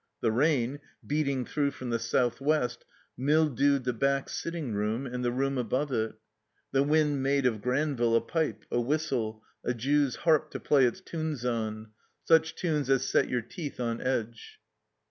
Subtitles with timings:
[0.21, 5.59] The rain, beating through from the southwest, mildewed the back sitting room and the room
[5.59, 6.15] above it.
[6.71, 11.01] The wind made of GranviUe a pipe, a whistle, a Jew's harp to play its
[11.01, 11.91] tunes on;
[12.23, 14.57] such times as set your teeth on edge.